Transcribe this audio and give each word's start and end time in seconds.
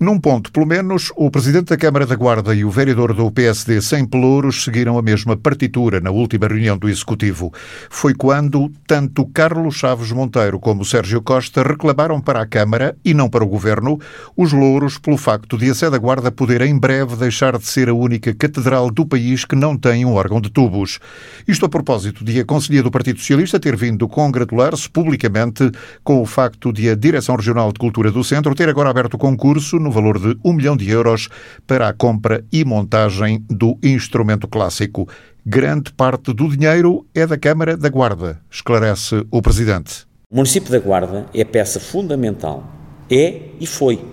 Num 0.00 0.16
ponto, 0.20 0.52
pelo 0.52 0.64
menos, 0.64 1.10
o 1.16 1.28
Presidente 1.28 1.70
da 1.70 1.76
Câmara 1.76 2.06
da 2.06 2.14
Guarda 2.14 2.54
e 2.54 2.64
o 2.64 2.70
vereador 2.70 3.12
do 3.12 3.28
PSD 3.32 3.82
sem 3.82 4.06
pelouros 4.06 4.62
seguiram 4.62 4.96
a 4.96 5.02
mesma 5.02 5.36
partitura 5.36 6.00
na 6.00 6.08
última 6.08 6.46
reunião 6.46 6.78
do 6.78 6.88
Executivo. 6.88 7.52
Foi 7.90 8.14
quando 8.14 8.70
tanto 8.86 9.26
Carlos 9.26 9.74
Chaves 9.74 10.12
Monteiro 10.12 10.60
como 10.60 10.84
Sérgio 10.84 11.20
Costa 11.20 11.64
reclamaram 11.64 12.20
para 12.20 12.40
a 12.40 12.46
Câmara, 12.46 12.96
e 13.04 13.12
não 13.12 13.28
para 13.28 13.42
o 13.42 13.48
Governo, 13.48 13.98
os 14.36 14.52
louros 14.52 14.98
pelo 14.98 15.16
facto 15.16 15.58
de 15.58 15.68
a 15.68 15.74
Sé 15.74 15.90
da 15.90 15.98
Guarda 15.98 16.30
poder 16.30 16.62
em 16.62 16.78
breve 16.78 17.16
deixar 17.16 17.58
de 17.58 17.66
ser 17.66 17.88
a 17.88 17.94
única 17.94 18.32
catedral 18.32 18.92
do 18.92 19.04
país 19.04 19.44
que 19.44 19.56
não 19.56 19.76
tem 19.76 20.04
um 20.04 20.14
órgão 20.14 20.40
de 20.40 20.48
tubos. 20.48 21.00
Isto 21.46 21.66
a 21.66 21.68
propósito 21.68 22.24
de 22.24 22.38
a 22.38 22.44
Conselhia 22.44 22.84
do 22.84 22.90
Partido 22.92 23.18
Socialista 23.18 23.58
ter 23.58 23.74
vindo 23.74 24.06
congratular-se 24.06 24.88
publicamente 24.88 25.68
com 26.04 26.22
o 26.22 26.26
facto 26.26 26.72
de 26.72 26.88
a 26.88 26.94
Direção 26.94 27.34
Regional 27.34 27.72
de 27.72 27.80
Cultura 27.80 28.12
do 28.12 28.22
Centro 28.22 28.54
ter 28.54 28.68
agora 28.68 28.90
aberto 28.90 29.18
concurso 29.18 29.87
no 29.88 29.92
valor 29.92 30.18
de 30.18 30.38
um 30.44 30.52
milhão 30.52 30.76
de 30.76 30.88
euros 30.90 31.28
para 31.66 31.88
a 31.88 31.94
compra 31.94 32.44
e 32.52 32.62
montagem 32.64 33.42
do 33.48 33.78
instrumento 33.82 34.46
clássico. 34.46 35.08
Grande 35.44 35.92
parte 35.94 36.34
do 36.34 36.46
dinheiro 36.48 37.06
é 37.14 37.26
da 37.26 37.38
Câmara 37.38 37.74
da 37.74 37.88
Guarda, 37.88 38.38
esclarece 38.50 39.26
o 39.30 39.40
Presidente. 39.40 40.06
O 40.30 40.36
município 40.36 40.70
da 40.70 40.78
Guarda 40.78 41.26
é 41.32 41.42
peça 41.42 41.80
fundamental. 41.80 42.62
É 43.10 43.40
e 43.58 43.66
foi. 43.66 44.04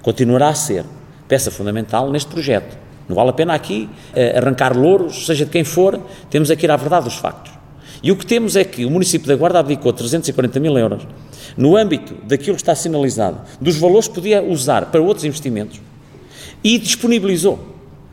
Continuará 0.00 0.48
a 0.50 0.54
ser 0.54 0.84
peça 1.26 1.50
fundamental 1.50 2.08
neste 2.12 2.30
projeto. 2.30 2.78
Não 3.08 3.16
vale 3.16 3.30
a 3.30 3.32
pena 3.32 3.52
aqui 3.52 3.90
eh, 4.14 4.38
arrancar 4.38 4.76
louros, 4.76 5.26
seja 5.26 5.44
de 5.44 5.50
quem 5.50 5.64
for, 5.64 6.00
temos 6.30 6.52
aqui 6.52 6.70
à 6.70 6.76
verdade 6.76 7.06
dos 7.06 7.16
factos. 7.16 7.52
E 8.02 8.10
o 8.10 8.16
que 8.16 8.24
temos 8.24 8.56
é 8.56 8.64
que 8.64 8.84
o 8.84 8.90
município 8.90 9.28
da 9.28 9.36
Guarda 9.36 9.58
abdicou 9.58 9.92
340 9.92 10.58
mil 10.58 10.76
euros 10.78 11.06
no 11.56 11.76
âmbito 11.76 12.14
daquilo 12.24 12.56
que 12.56 12.62
está 12.62 12.74
sinalizado, 12.74 13.40
dos 13.60 13.76
valores 13.76 14.08
que 14.08 14.14
podia 14.14 14.42
usar 14.42 14.86
para 14.86 15.00
outros 15.00 15.24
investimentos 15.24 15.80
e 16.64 16.78
disponibilizou 16.78 17.58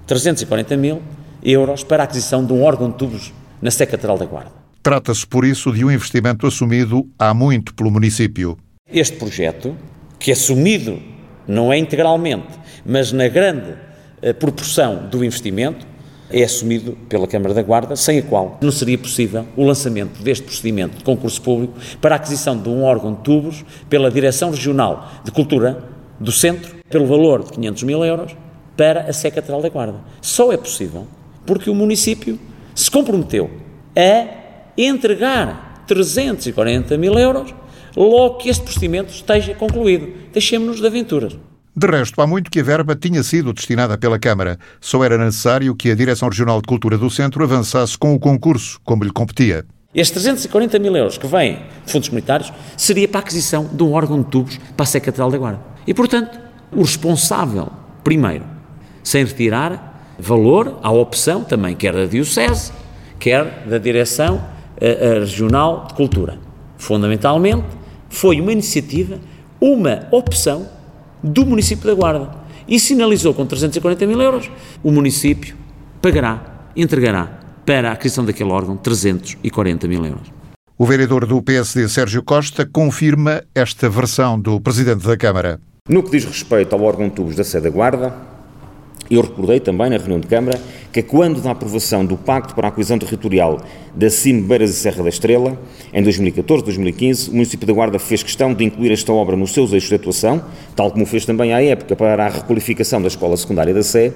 340 0.05 0.75
mil 0.77 1.01
euros 1.43 1.83
para 1.83 2.03
a 2.03 2.05
aquisição 2.05 2.45
de 2.45 2.51
um 2.51 2.63
órgão 2.63 2.89
de 2.89 2.97
tubos 2.97 3.33
na 3.61 3.71
Sé 3.71 3.85
Catedral 3.85 4.17
da 4.17 4.25
Guarda. 4.25 4.51
Trata-se, 4.83 5.25
por 5.25 5.45
isso, 5.45 5.71
de 5.71 5.83
um 5.83 5.91
investimento 5.91 6.47
assumido 6.47 7.07
há 7.17 7.33
muito 7.33 7.73
pelo 7.73 7.91
município. 7.91 8.57
Este 8.91 9.17
projeto, 9.17 9.75
que 10.19 10.31
é 10.31 10.33
assumido 10.33 10.99
não 11.47 11.71
é 11.71 11.77
integralmente, 11.77 12.47
mas 12.85 13.11
na 13.11 13.27
grande 13.27 13.73
eh, 14.21 14.33
proporção 14.33 15.07
do 15.09 15.23
investimento, 15.23 15.85
é 16.29 16.43
assumido 16.43 16.97
pela 17.07 17.27
Câmara 17.27 17.53
da 17.53 17.61
Guarda, 17.61 17.95
sem 17.95 18.19
a 18.19 18.21
qual 18.21 18.57
não 18.61 18.71
seria 18.71 18.97
possível 18.97 19.45
o 19.55 19.63
lançamento 19.63 20.21
deste 20.21 20.43
procedimento 20.43 20.97
de 20.97 21.03
concurso 21.03 21.41
público 21.41 21.73
para 22.01 22.15
a 22.15 22.17
aquisição 22.17 22.57
de 22.57 22.69
um 22.69 22.83
órgão 22.83 23.13
de 23.13 23.21
tubos 23.21 23.63
pela 23.89 24.11
Direção 24.11 24.51
Regional 24.51 25.09
de 25.23 25.31
Cultura 25.31 25.83
do 26.19 26.31
Centro, 26.31 26.75
pelo 26.89 27.05
valor 27.05 27.43
de 27.43 27.51
500 27.51 27.83
mil 27.83 28.03
euros, 28.03 28.35
para 28.75 29.01
a 29.01 29.31
Catedral 29.31 29.61
da 29.61 29.69
Guarda. 29.69 29.99
Só 30.21 30.51
é 30.51 30.57
possível 30.57 31.07
porque 31.45 31.69
o 31.69 31.75
município 31.75 32.37
se 32.75 32.91
comprometeu 32.91 33.49
a 33.95 34.27
entregar 34.77 35.83
340 35.87 36.97
mil 36.97 37.17
euros 37.17 37.53
logo 37.95 38.35
que 38.35 38.49
este 38.49 38.63
procedimento 38.63 39.11
esteja 39.11 39.55
concluído. 39.55 40.13
Deixemos-nos 40.31 40.79
de 40.79 40.85
aventuras. 40.85 41.35
De 41.79 41.85
resto, 41.85 42.19
há 42.23 42.25
muito 42.25 42.49
que 42.49 42.59
a 42.59 42.63
verba 42.63 42.95
tinha 42.95 43.21
sido 43.21 43.53
destinada 43.53 43.95
pela 43.99 44.17
Câmara. 44.17 44.57
Só 44.81 45.03
era 45.03 45.15
necessário 45.15 45.75
que 45.75 45.91
a 45.91 45.93
Direção 45.93 46.27
Regional 46.27 46.59
de 46.59 46.67
Cultura 46.67 46.97
do 46.97 47.07
Centro 47.07 47.43
avançasse 47.43 47.95
com 47.95 48.15
o 48.15 48.19
concurso, 48.19 48.81
como 48.83 49.03
lhe 49.03 49.11
competia. 49.11 49.63
Estes 49.93 50.23
340 50.23 50.79
mil 50.79 50.97
euros 50.97 51.19
que 51.19 51.27
vêm 51.27 51.59
de 51.85 51.91
fundos 51.91 52.09
comunitários 52.09 52.51
seria 52.75 53.07
para 53.07 53.19
a 53.19 53.21
aquisição 53.21 53.69
de 53.71 53.83
um 53.83 53.93
órgão 53.93 54.23
de 54.23 54.25
tubos 54.27 54.59
para 54.75 54.85
a 54.85 54.87
Sé 54.87 54.99
Catedral 54.99 55.29
da 55.29 55.37
Guarda. 55.37 55.59
E, 55.85 55.93
portanto, 55.93 56.39
o 56.71 56.81
responsável, 56.81 57.71
primeiro, 58.03 58.43
sem 59.03 59.23
retirar 59.23 60.15
valor 60.17 60.79
à 60.81 60.89
opção 60.89 61.43
também, 61.43 61.75
quer 61.75 61.93
da 61.93 62.07
Diocese, 62.07 62.71
quer 63.19 63.67
da 63.67 63.77
Direção 63.77 64.43
eh, 64.81 64.97
eh, 64.99 65.19
Regional 65.19 65.85
de 65.89 65.93
Cultura. 65.93 66.39
Fundamentalmente, 66.75 67.67
foi 68.09 68.41
uma 68.41 68.51
iniciativa, 68.51 69.19
uma 69.61 70.07
opção 70.09 70.75
do 71.23 71.45
município 71.45 71.87
da 71.87 71.93
Guarda 71.93 72.31
e 72.67 72.79
sinalizou 72.79 73.33
com 73.33 73.45
340 73.45 74.05
mil 74.05 74.21
euros, 74.21 74.49
o 74.83 74.91
município 74.91 75.55
pagará, 76.01 76.69
entregará 76.75 77.39
para 77.65 77.89
a 77.89 77.93
aquisição 77.93 78.25
daquele 78.25 78.51
órgão 78.51 78.77
340 78.77 79.87
mil 79.87 80.05
euros. 80.05 80.31
O 80.77 80.85
vereador 80.85 81.25
do 81.25 81.41
PSD, 81.41 81.89
Sérgio 81.89 82.21
Costa, 82.21 82.65
confirma 82.65 83.43
esta 83.55 83.89
versão 83.89 84.39
do 84.39 84.61
Presidente 84.61 85.05
da 85.05 85.17
Câmara. 85.17 85.59
No 85.89 86.03
que 86.03 86.11
diz 86.11 86.25
respeito 86.25 86.75
ao 86.75 86.83
órgão 86.83 87.09
tubos 87.09 87.35
da 87.35 87.43
sede 87.43 87.63
da 87.63 87.69
Guarda, 87.69 88.13
eu 89.09 89.21
recordei 89.21 89.59
também 89.59 89.89
na 89.89 89.97
reunião 89.97 90.19
de 90.19 90.27
Câmara 90.27 90.59
que 90.91 91.01
quando 91.01 91.41
da 91.41 91.51
aprovação 91.51 92.05
do 92.05 92.17
Pacto 92.17 92.53
para 92.53 92.67
a 92.67 92.71
Coesão 92.71 92.99
Territorial 92.99 93.61
da 93.95 94.09
CIM 94.09 94.41
Beiras 94.41 94.71
e 94.71 94.73
Serra 94.73 95.03
da 95.03 95.09
Estrela, 95.09 95.59
em 95.93 96.03
2014-2015, 96.03 97.29
o 97.29 97.31
município 97.33 97.65
da 97.65 97.73
Guarda 97.73 97.99
fez 97.99 98.21
questão 98.21 98.53
de 98.53 98.63
incluir 98.63 98.91
esta 98.91 99.11
obra 99.13 99.35
nos 99.35 99.53
seus 99.53 99.73
eixos 99.73 99.89
de 99.89 99.95
atuação, 99.95 100.43
tal 100.75 100.91
como 100.91 101.05
fez 101.05 101.25
também 101.25 101.53
à 101.53 101.61
época 101.61 101.95
para 101.95 102.25
a 102.25 102.29
requalificação 102.29 103.01
da 103.01 103.07
Escola 103.07 103.37
Secundária 103.37 103.73
da 103.73 103.83
Sé, 103.83 104.13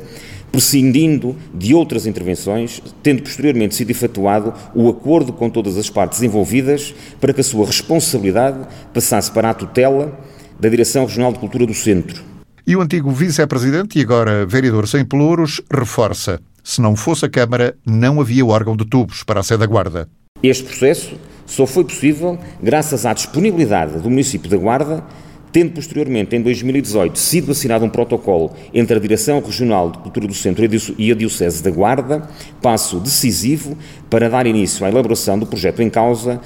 prescindindo 0.52 1.36
de 1.54 1.74
outras 1.74 2.06
intervenções, 2.06 2.82
tendo 3.02 3.24
posteriormente 3.24 3.74
sido 3.74 3.90
efetuado 3.90 4.54
o 4.76 4.90
acordo 4.90 5.32
com 5.32 5.50
todas 5.50 5.78
as 5.78 5.90
partes 5.90 6.22
envolvidas 6.22 6.94
para 7.20 7.34
que 7.34 7.42
a 7.42 7.44
sua 7.44 7.66
responsabilidade 7.66 8.68
passasse 8.94 9.32
para 9.32 9.50
a 9.50 9.54
tutela 9.54 10.20
da 10.60 10.70
Direção 10.70 11.06
Regional 11.06 11.32
de 11.32 11.40
Cultura 11.40 11.66
do 11.66 11.74
Centro, 11.74 12.31
e 12.66 12.76
o 12.76 12.82
antigo 12.82 13.12
vice-presidente 13.12 14.00
e 14.00 14.02
agora 14.02 14.46
vereador 14.46 14.88
sem 14.88 15.04
pelouros 15.04 15.62
reforça: 15.72 16.40
se 16.64 16.82
não 16.82 16.96
fosse 16.96 17.26
a 17.26 17.30
Câmara, 17.30 17.76
não 17.86 18.22
havia 18.22 18.46
órgão 18.46 18.76
de 18.76 18.86
tubos 18.86 19.24
para 19.24 19.40
a 19.40 19.44
sede 19.44 19.60
da 19.60 19.66
Guarda. 19.66 20.08
Este 20.44 20.64
processo 20.64 21.16
só 21.46 21.68
foi 21.68 21.84
possível 21.84 22.40
graças 22.62 23.06
à 23.06 23.14
disponibilidade 23.14 24.00
do 24.00 24.10
município 24.10 24.50
da 24.50 24.58
Guarda, 24.58 25.04
tendo 25.52 25.74
posteriormente, 25.74 26.36
em 26.36 26.42
2018, 26.42 27.20
sido 27.20 27.52
assinado 27.52 27.84
um 27.84 27.90
protocolo 27.90 28.54
entre 28.74 28.96
a 28.96 29.00
Direção 29.00 29.42
Regional 29.42 29.92
de 29.92 29.98
Cultura 29.98 30.28
do 30.28 30.34
Centro 30.34 30.64
e 30.98 31.12
a 31.12 31.16
Diocese 31.16 31.62
da 31.62 31.70
Guarda, 31.70 32.28
passo 32.62 33.00
decisivo 33.00 33.78
para 34.10 34.30
dar 34.30 34.48
início 34.48 34.86
à 34.86 34.90
elaboração 34.90 35.38
do 35.38 35.46
projeto 35.46 35.82
em 35.82 35.90
causa, 35.90 36.40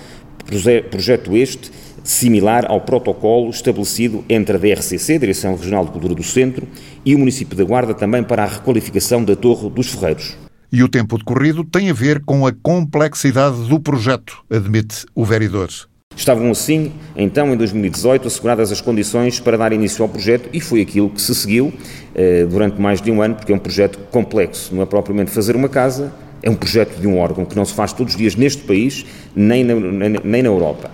projeto 0.89 1.37
este 1.37 1.71
similar 2.05 2.65
ao 2.69 2.79
protocolo 2.81 3.49
estabelecido 3.49 4.23
entre 4.29 4.55
a 4.55 4.59
DRCC, 4.59 5.19
Direção 5.19 5.55
Regional 5.55 5.83
de 5.83 5.91
Cultura 5.91 6.13
do 6.13 6.23
Centro, 6.23 6.67
e 7.03 7.15
o 7.15 7.19
município 7.19 7.57
da 7.57 7.63
Guarda 7.63 7.93
também 7.93 8.23
para 8.23 8.43
a 8.43 8.47
requalificação 8.47 9.23
da 9.23 9.35
Torre 9.35 9.69
dos 9.69 9.89
Ferreiros. 9.89 10.37
E 10.71 10.83
o 10.83 10.87
tempo 10.87 11.17
decorrido 11.17 11.63
tem 11.63 11.89
a 11.89 11.93
ver 11.93 12.23
com 12.23 12.45
a 12.45 12.53
complexidade 12.53 13.67
do 13.67 13.79
projeto, 13.79 14.43
admite 14.49 15.05
o 15.15 15.25
vereador. 15.25 15.69
Estavam 16.15 16.49
assim, 16.49 16.93
então, 17.15 17.53
em 17.53 17.57
2018, 17.57 18.27
asseguradas 18.27 18.71
as 18.71 18.79
condições 18.79 19.39
para 19.39 19.57
dar 19.57 19.73
início 19.73 20.01
ao 20.01 20.07
projeto 20.07 20.49
e 20.53 20.61
foi 20.61 20.81
aquilo 20.81 21.09
que 21.09 21.21
se 21.21 21.35
seguiu 21.35 21.73
eh, 22.13 22.45
durante 22.45 22.79
mais 22.79 23.01
de 23.01 23.11
um 23.11 23.21
ano, 23.21 23.35
porque 23.35 23.51
é 23.51 23.55
um 23.55 23.59
projeto 23.59 23.99
complexo, 24.11 24.73
não 24.73 24.81
é 24.81 24.85
propriamente 24.85 25.31
fazer 25.31 25.57
uma 25.57 25.67
casa, 25.67 26.13
é 26.41 26.49
um 26.49 26.55
projeto 26.55 26.99
de 26.99 27.07
um 27.07 27.17
órgão 27.17 27.43
que 27.43 27.55
não 27.55 27.65
se 27.65 27.73
faz 27.73 27.91
todos 27.91 28.13
os 28.13 28.17
dias 28.17 28.35
neste 28.35 28.63
país, 28.63 29.05
nem 29.35 29.63
na, 29.63 29.75
nem 30.23 30.43
na 30.43 30.47
Europa. 30.47 30.89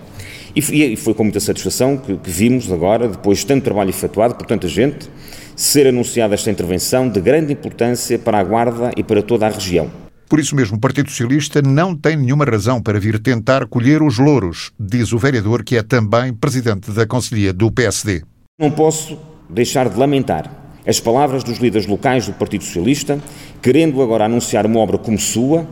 E 0.55 0.95
foi 0.97 1.13
com 1.13 1.23
muita 1.23 1.39
satisfação 1.39 1.97
que, 1.97 2.17
que 2.17 2.29
vimos 2.29 2.71
agora, 2.71 3.07
depois 3.07 3.39
de 3.39 3.45
tanto 3.45 3.63
trabalho 3.63 3.89
efetuado 3.89 4.35
por 4.35 4.45
tanta 4.45 4.67
gente, 4.67 5.09
ser 5.55 5.87
anunciada 5.87 6.33
esta 6.33 6.51
intervenção 6.51 7.07
de 7.07 7.21
grande 7.21 7.53
importância 7.53 8.19
para 8.19 8.39
a 8.39 8.43
Guarda 8.43 8.91
e 8.97 9.03
para 9.03 9.21
toda 9.21 9.47
a 9.47 9.49
região. 9.49 9.89
Por 10.27 10.39
isso 10.39 10.55
mesmo, 10.55 10.77
o 10.77 10.79
Partido 10.79 11.09
Socialista 11.09 11.61
não 11.61 11.95
tem 11.95 12.17
nenhuma 12.17 12.45
razão 12.45 12.81
para 12.81 12.99
vir 12.99 13.19
tentar 13.19 13.65
colher 13.67 14.01
os 14.01 14.17
louros, 14.17 14.71
diz 14.79 15.11
o 15.11 15.17
vereador, 15.17 15.63
que 15.63 15.77
é 15.77 15.83
também 15.83 16.33
presidente 16.33 16.91
da 16.91 17.05
Conselhia 17.05 17.51
do 17.53 17.71
PSD. 17.71 18.23
Não 18.59 18.71
posso 18.71 19.19
deixar 19.49 19.89
de 19.89 19.97
lamentar 19.97 20.49
as 20.87 20.99
palavras 20.99 21.43
dos 21.43 21.59
líderes 21.59 21.85
locais 21.85 22.25
do 22.25 22.33
Partido 22.33 22.63
Socialista, 22.63 23.19
querendo 23.61 24.01
agora 24.01 24.25
anunciar 24.25 24.65
uma 24.65 24.79
obra 24.79 24.97
como 24.97 25.19
sua, 25.19 25.67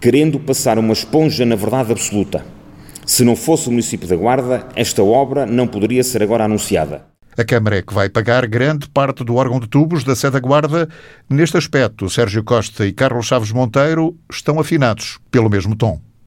querendo 0.00 0.40
passar 0.40 0.78
uma 0.78 0.92
esponja 0.92 1.44
na 1.44 1.54
verdade 1.54 1.92
absoluta 1.92 2.57
se 3.08 3.24
não 3.24 3.34
fosse 3.34 3.68
o 3.68 3.70
município 3.70 4.06
da 4.06 4.14
Guarda, 4.14 4.68
esta 4.76 5.02
obra 5.02 5.46
não 5.46 5.66
poderia 5.66 6.04
ser 6.04 6.22
agora 6.22 6.44
anunciada. 6.44 7.06
A 7.38 7.42
Câmara 7.42 7.78
é 7.78 7.82
que 7.82 7.94
vai 7.94 8.10
pagar 8.10 8.46
grande 8.46 8.86
parte 8.86 9.24
do 9.24 9.36
órgão 9.36 9.58
de 9.58 9.66
tubos 9.66 10.04
da 10.04 10.14
sede 10.14 10.34
da 10.34 10.40
Guarda. 10.40 10.86
Neste 11.28 11.56
aspecto, 11.56 12.10
Sérgio 12.10 12.44
Costa 12.44 12.86
e 12.86 12.92
Carlos 12.92 13.26
Chaves 13.26 13.50
Monteiro 13.50 14.14
estão 14.30 14.60
afinados 14.60 15.18
pelo 15.30 15.48
mesmo 15.48 15.74
tom. 15.74 15.98